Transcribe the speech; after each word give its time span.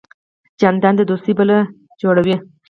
جانداد 0.59 0.93
د 0.97 1.01
دوستۍ 1.09 1.33
پله 1.39 1.57
جوړوي. 2.01 2.35